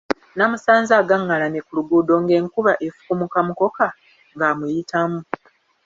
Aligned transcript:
Namusanze 0.37 0.91
agangalamye 1.01 1.61
ku 1.65 1.71
luguudo 1.77 2.13
ng'enkuba 2.23 2.73
efukumuka 2.87 3.37
mukoka 3.47 3.85
ng'amuyitamu. 4.35 5.19